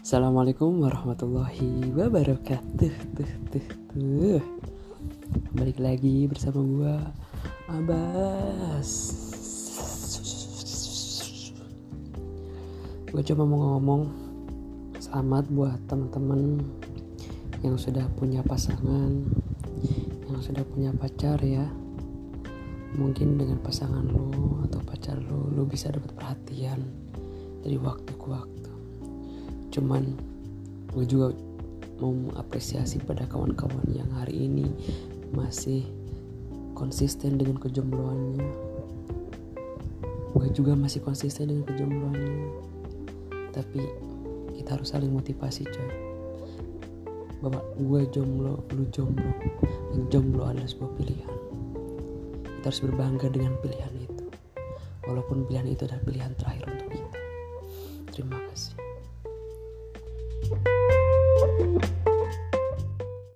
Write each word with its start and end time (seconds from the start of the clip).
Assalamualaikum 0.00 0.80
warahmatullahi 0.80 1.92
wabarakatuh. 1.92 2.88
Tuh, 3.12 3.32
tuh, 3.52 3.66
tuh. 3.92 4.40
Balik 5.52 5.76
lagi 5.76 6.24
bersama 6.24 6.64
gua 6.64 6.96
Abbas. 7.68 8.88
Gue 13.12 13.20
cuma 13.28 13.44
mau 13.44 13.76
ngomong 13.76 14.08
Selamat 14.96 15.44
buat 15.52 15.76
teman-teman 15.84 16.64
Yang 17.60 17.92
sudah 17.92 18.08
punya 18.16 18.40
pasangan 18.40 19.20
Yang 20.32 20.40
sudah 20.48 20.64
punya 20.64 20.96
pacar 20.96 21.36
ya. 21.44 21.68
Mungkin 22.96 23.36
dengan 23.36 23.60
pasangan 23.60 24.08
lo 24.08 24.64
Atau 24.64 24.80
pacar 24.80 25.20
lo 25.20 25.52
Lo 25.52 25.68
bisa 25.68 25.92
dapat 25.92 26.16
perhatian 26.16 26.88
Dari 27.60 27.76
waktu 27.76 28.16
ke 28.16 28.24
waktu 28.24 28.69
cuman 29.70 30.02
gue 30.90 31.04
juga 31.06 31.34
mau 32.02 32.10
mengapresiasi 32.12 33.02
pada 33.06 33.24
kawan-kawan 33.30 33.86
yang 33.90 34.08
hari 34.18 34.50
ini 34.50 34.66
masih 35.30 35.86
konsisten 36.74 37.38
dengan 37.38 37.58
kejombloannya 37.58 38.46
gue 40.30 40.46
juga 40.54 40.74
masih 40.78 41.02
konsisten 41.02 41.50
dengan 41.50 41.64
kejombloannya 41.66 42.70
tapi 43.50 43.82
kita 44.70 44.78
harus 44.78 44.94
saling 44.94 45.10
motivasi 45.10 45.66
coy. 45.66 45.90
Bahwa 47.42 47.58
gue 47.74 48.00
jomblo 48.14 48.62
lu 48.76 48.84
jomblo. 48.94 49.32
Yang 49.96 50.04
jomblo 50.14 50.46
adalah 50.46 50.68
sebuah 50.70 50.92
pilihan. 50.94 51.38
Kita 52.44 52.64
harus 52.68 52.82
berbangga 52.84 53.26
dengan 53.32 53.56
pilihan 53.58 53.94
itu. 53.98 54.24
Walaupun 55.08 55.48
pilihan 55.50 55.66
itu 55.66 55.88
adalah 55.90 56.04
pilihan 56.06 56.32
terakhir 56.38 56.70
untuk 56.70 56.88
kita. 56.92 57.18
Terima 58.14 58.38
kasih 58.52 58.69